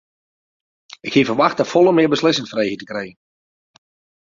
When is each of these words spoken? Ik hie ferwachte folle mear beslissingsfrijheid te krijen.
Ik 1.07 1.13
hie 1.17 1.23
ferwachte 1.27 1.67
folle 1.73 1.91
mear 1.97 2.11
beslissingsfrijheid 2.15 2.79
te 2.79 2.89
krijen. 2.91 3.17